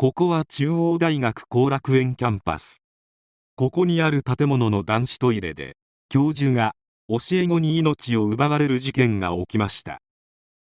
[0.00, 2.84] ここは中央大学後楽園キャンパス。
[3.56, 5.76] ここにある建物の男子トイレで
[6.08, 6.76] 教授が
[7.08, 10.00] 教え子に命を奪われる事件が起きました。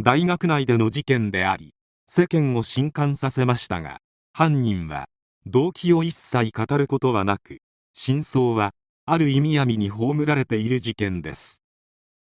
[0.00, 1.74] 大学内での事件であり
[2.08, 4.00] 世間を震撼させましたが
[4.32, 5.06] 犯人は
[5.46, 7.58] 動機を一切語ることはなく
[7.92, 8.72] 真相は
[9.06, 11.62] ある意味闇に葬られている事件です。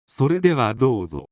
[0.07, 1.31] それではどうぞ。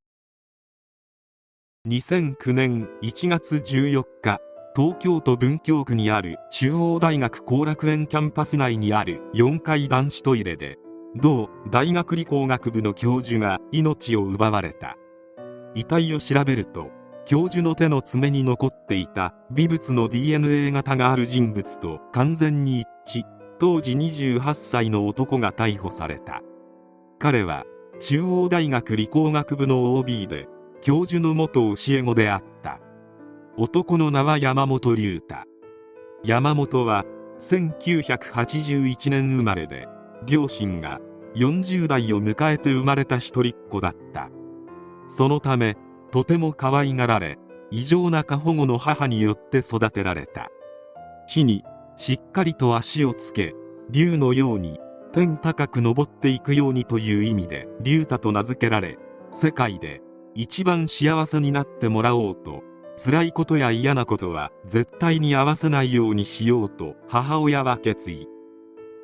[1.87, 4.41] 2009年1月14日
[4.75, 10.79] 東京都文京区にある中央大学後楽園キャンパス内にある4階男子トイレで
[11.15, 14.97] 同大学理工学部の教授が命を奪われた。
[15.75, 16.91] 遺体を調べると
[17.27, 23.25] 教授の手の爪に残っていた微物の DNA 型がある人物と完全に一致。
[23.59, 26.41] 当時28歳の男が逮捕された。
[27.19, 27.65] 彼は
[28.01, 30.49] 中央大学理工学部の OB で
[30.81, 32.81] 教授の元教え子であった。
[33.59, 35.35] 男の名は山本龍太。
[36.25, 37.05] 山本は
[37.39, 39.89] 1981年生まれで
[40.25, 41.01] 両親が
[41.35, 44.31] 40代を迎えて生まれた一人っ子だった。
[45.07, 45.77] そのため
[46.11, 47.39] とても可愛がられ
[47.71, 50.49] 異常な過保護の母によって育てられた。
[51.29, 51.63] 木に
[51.99, 53.55] しっかりと足をつけ
[53.91, 54.81] 竜のように
[55.13, 58.97] 天高く登っていくようにという意味で龍太と名付けられ
[59.31, 60.01] 世界で
[60.35, 62.63] 一番幸せになってもらおうと
[62.97, 68.29] 辛いことや嫌なことは絶対に合わせないようにしようと母親は決意。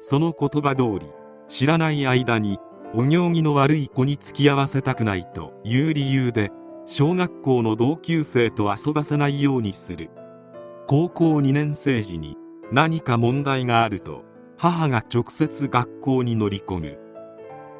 [0.00, 1.06] その言葉通り
[1.48, 2.58] 知らない間に
[2.94, 6.50] お行儀の悪い子に付き合わせたくないという理由で
[6.84, 10.10] 小学校の同級生と遊ばせないようにする。
[10.86, 12.36] 高校2年生時に
[12.72, 14.24] 何か問題があると
[14.56, 16.98] 母が直接学校に乗り込む。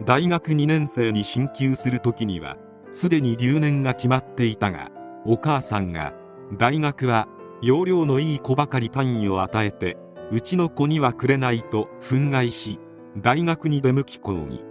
[0.04, 2.56] 大学2年生に進級する時には
[2.92, 4.90] すでに留年が決まっていたが
[5.24, 6.12] お母さんが
[6.56, 7.28] 大学は
[7.62, 9.96] 容量のいい子ばかり単位を与えて
[10.30, 12.78] うちの子にはくれないと憤慨し
[13.16, 14.62] 大学に出向き講義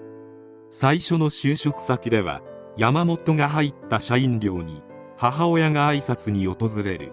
[0.70, 2.42] 最初の就職先では
[2.78, 4.84] 山本が入った社員寮に
[5.18, 7.12] 母親が挨拶に訪れる。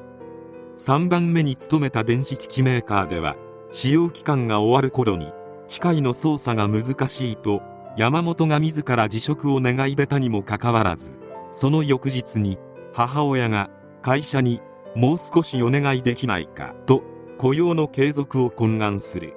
[0.76, 3.36] 3番目に勤めた電子機器メーカーでは
[3.70, 5.32] 使用期間が終わる頃に
[5.68, 7.62] 機械の操作が難しいと
[7.96, 11.14] 山本が自ら辞職を願い出たにもかかわらず
[11.52, 12.58] その翌日に
[12.94, 13.70] 母親が
[14.02, 14.60] 会社に
[14.94, 17.02] もう少しお願いできないかと
[17.38, 19.34] 雇用の継続を懇願する。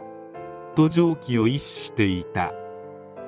[0.75, 2.53] と常軌を逸していた。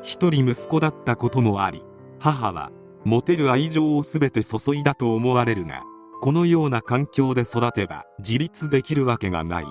[0.03, 1.84] 一人息子だったこともあり
[2.19, 2.72] 母は
[3.03, 5.84] 持てる愛情を全て注いだと思われるが
[6.22, 9.66] このような環境で育てば自立できるわけがない。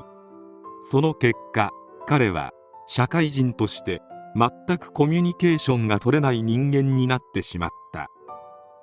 [0.82, 1.70] その結果
[2.06, 2.50] 彼は
[2.86, 4.02] 社会人として
[4.34, 8.08] 全くコミュニケーションが取れない人間になってしまった。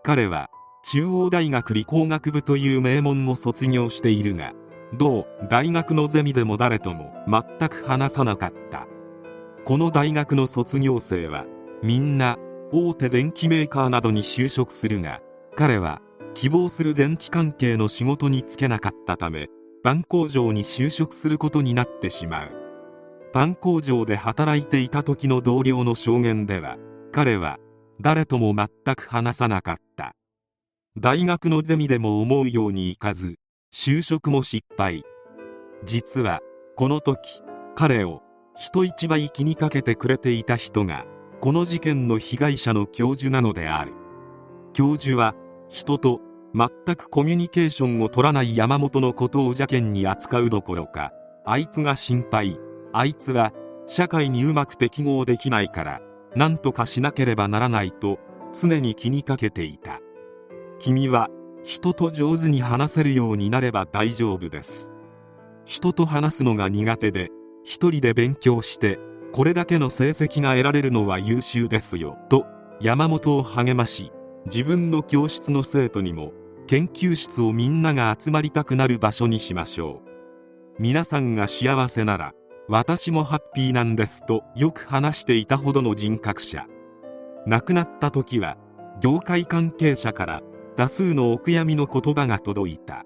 [0.03, 0.49] 彼は
[0.87, 4.53] 中央大学理工学部という名門を卒業しているが
[4.93, 8.85] 同大学のゼミでも誰とも全く話さなかった。
[9.65, 11.45] この大学の卒業生は
[11.81, 12.37] みんな
[12.71, 15.21] 大手電機メーカーなどに就職するが
[15.55, 16.03] 彼は
[16.35, 19.47] 希望する電気関係の仕事に就けなかったため
[19.83, 22.51] パン工場に就職することになってしまう。
[23.33, 26.77] パン工場で働いていた時の同僚の証言では
[27.11, 27.57] 彼は
[27.99, 30.15] 誰とも全く話さなかった。
[30.97, 33.35] 大学のゼミでも思うようにいかず
[33.73, 35.03] 就職も失敗。
[35.83, 36.39] 実は
[36.77, 37.43] この時
[37.75, 38.21] 彼を
[38.55, 41.05] 人一倍気にかけてくれていた人が
[41.41, 43.91] この事件の被害者の教授なのである。
[44.71, 45.35] 教授は
[45.67, 46.21] 人と
[46.53, 51.11] 全くコミュニケーションを取らない山本のことを邪険に扱うどころか
[51.43, 52.57] あいつが心配。
[52.93, 53.51] あいつは
[53.85, 56.01] 社会にうまく適合できないから
[56.37, 58.17] 何とかしなければならないと
[58.57, 59.99] 常に気にかけていた。
[60.79, 61.29] 君は
[61.63, 64.91] 人と上手に話せるようになれば大丈夫です。
[65.65, 67.31] 人と話すのが苦手で
[67.63, 68.99] 一人で勉強して
[69.33, 72.45] これだけの成績が得られるのは優秀ですよと
[72.79, 74.11] 山本を励まし
[74.45, 76.33] 自分の教室の生徒にも
[76.67, 80.09] 研究室をみんなが集まりたくなる場所にしましょう。
[80.79, 82.33] 皆さんが幸せなら
[82.67, 86.67] 私もハッピーなんですとよく話していたほどの人格者。
[87.47, 88.57] 亡くなった時は
[89.01, 90.41] 業界関係者から
[90.75, 93.05] 多数のお悔やみの言葉が届いた。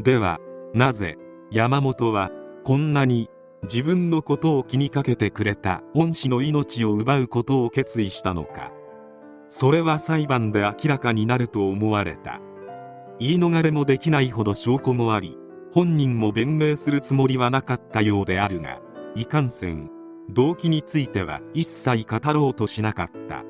[0.00, 0.38] では
[0.74, 1.16] なぜ
[1.50, 2.30] 山本は
[2.64, 3.28] こんなに
[3.64, 8.72] 自分のことを気にかけてくれた恩師の命を奪うことを決意したのか。
[9.48, 12.40] それは裁判で明らかになると思われた。
[13.18, 15.36] 言い逃れもできないほど証拠もあり
[15.72, 18.80] 本人も弁明するつもりはなかったようであるが
[19.16, 19.90] いかんせん
[20.30, 23.42] 動機については一切語ろうとしなかった。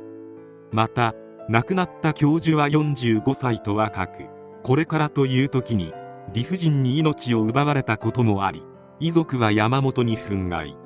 [0.72, 1.14] また
[1.48, 4.24] 亡くなった教授は45歳と若く
[4.62, 5.92] これからという時に
[6.32, 8.62] 理不尽に命を奪われたこともあり
[9.00, 10.76] 遺族は山本に憤慨。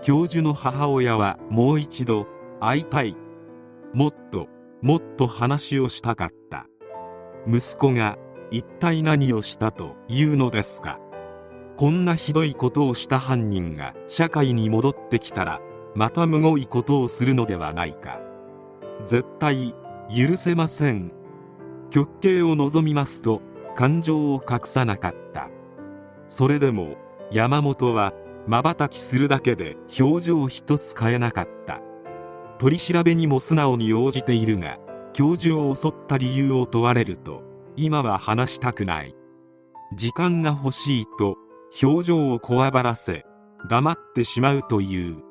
[0.00, 2.26] 教授の母親はもう一度
[2.60, 3.16] 会いたい。
[3.92, 4.48] もっと
[4.80, 6.66] もっと話をしたかった。
[7.46, 8.16] 息子が
[8.50, 10.98] 一体何をしたというのですか
[11.76, 15.60] こんなひどいことをした犯人が社会に戻ってきたら
[15.94, 18.20] またむごいことをするのではないか。
[19.04, 19.74] 絶対
[20.08, 21.12] 許せません。
[21.90, 23.40] 極刑を望みますと
[23.76, 25.48] 感情を隠さなかった。
[26.26, 26.96] それでも
[27.30, 28.12] 山本は
[28.46, 31.80] 瞬きするだけで表情一つ変えなかった。
[32.58, 34.78] 取り調べにも素直に応じているが
[35.12, 37.42] 教授を襲った理由を問われると
[37.76, 39.14] 今は話したくない。
[39.96, 41.36] 時間が欲しいと
[41.82, 43.24] 表情をこわばらせ
[43.68, 45.22] 黙ってしまうという。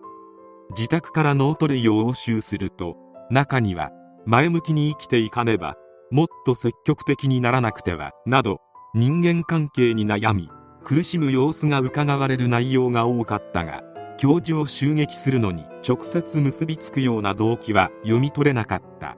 [0.72, 2.98] 自宅からノート類を押収すると
[3.30, 3.92] 中には
[4.26, 5.76] 前向きに生きていかねば
[6.12, 8.62] もっと積極的にならなくてはなど
[8.94, 10.50] 人間関係に悩み
[10.84, 13.84] 苦しむ様子がうかがわれる内容が多かったが
[14.18, 19.18] 教授を襲撃するのに直接結びつくような動機は読み取れなかった。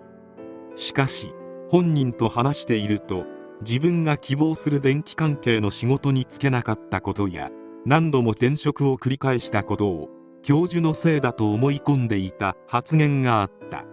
[0.76, 1.34] しかし
[1.70, 3.26] 本人と話していると
[3.62, 7.50] 自分が希望する電気関係の仕事に就けなかったことや
[7.86, 10.10] 何度も転職を繰り返したことを
[10.42, 13.86] 教授のせいだと思い込んでいた発言があった。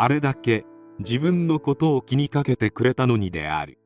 [0.00, 0.64] あれだけ
[1.00, 3.80] 自分のことを気にかけてくれたのにである。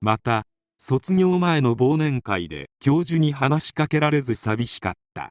[0.00, 0.44] また
[0.76, 5.30] 卒業前の忘年会で教授に話しかけられず寂しかった。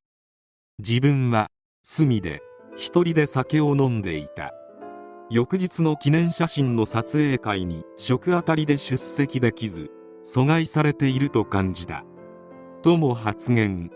[0.79, 1.50] 自分は
[1.83, 2.41] 隅で
[2.77, 4.53] 一人で酒を飲んでいた。
[5.29, 9.91] 翌日の記念写真の撮影会に食当たりで出席できず
[10.23, 12.06] 阻害されていると感じた。
[12.83, 13.91] とも発言。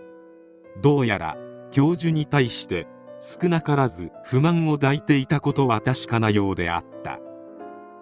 [0.81, 1.38] どうやら
[1.71, 2.88] 教授に対して
[3.19, 7.19] 少なからず不満を抱いていたことは確かなようであった。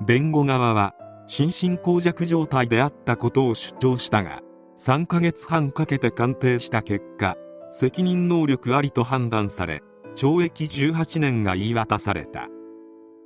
[0.05, 4.41] 弁護側は心神耗弱状態であったことを主張したが
[4.77, 7.35] 3ヶ月半かけて鑑定した結果
[7.71, 9.81] 責任能力ありと判断され
[10.15, 12.47] 懲役18年が言い渡された。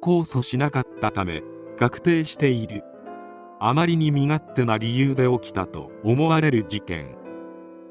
[0.01, 1.43] 控訴しなかったため
[1.77, 2.83] 確定している。
[3.59, 7.15] あまりに身勝手な理由で起きたと思われる事件。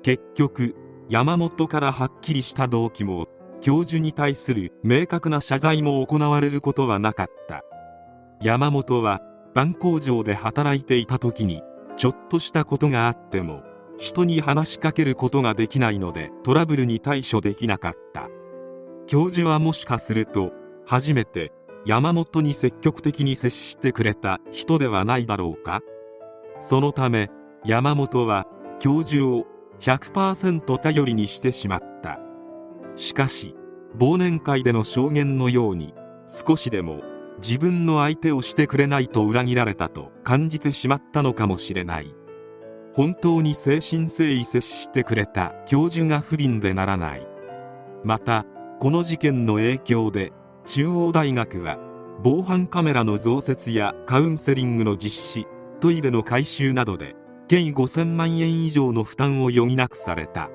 [0.03, 0.75] 結局
[1.09, 3.29] 山本からはっきりした動機も
[3.61, 7.63] 教授に対する明確な謝罪も行われることはなかった。
[8.43, 9.21] 山本は
[9.55, 11.63] パン工場で働いていた時に
[11.97, 13.63] ちょっとしたことがあっても
[13.99, 18.29] 人に話しかけることができないのでトラブルに対処できなかった。
[19.07, 20.53] 教授はもしかすると
[20.87, 21.53] 初めて
[21.85, 25.81] 山本に積極的に接してくれた人ではないだろうか。
[26.61, 27.31] そのため
[27.65, 28.47] 山本は
[28.79, 29.47] 教授を
[29.81, 31.90] 100%頼りにしてしまった。
[33.01, 33.57] しかし
[33.99, 35.95] 忘年会での証言のように
[36.27, 37.01] 少しでも
[37.39, 42.15] 自分の相手をしてくれないと裏切られたと感じてしまったのかもしれない。
[42.93, 47.27] 本当に誠心誠意接してくれた教授が不憫でならない。
[48.05, 48.45] また
[48.81, 50.33] この事件の影響で
[50.67, 51.79] 中央大学は
[52.23, 55.47] 防犯カメラの増設やカウンセリングの実施
[55.81, 57.17] トイレの改修などで
[57.49, 60.51] 計5000万円以上の負担を余儀なくされた。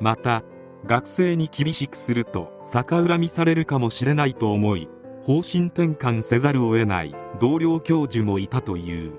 [0.00, 0.42] また
[0.84, 4.88] 学生に厳しくすると逆恨みされるかもしれないと思い
[5.22, 9.12] 方針転換せざるを得ない同僚教授もいたという。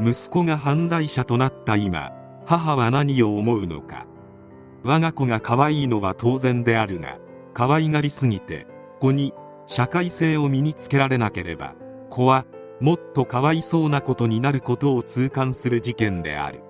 [0.00, 2.12] 息子が犯罪者となった今
[2.44, 4.06] 母は何を思うのか。
[4.82, 7.18] 我が子が可愛いのは当然であるが
[7.54, 8.66] 可愛がりすぎて
[9.00, 9.32] 子に
[9.64, 11.74] 社会性を身につけられなければ
[12.10, 12.44] 子は
[12.80, 16.60] もっとかわいそうなことになることを痛感する事件である。